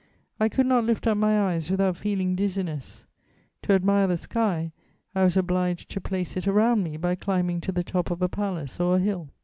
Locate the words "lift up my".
0.83-1.39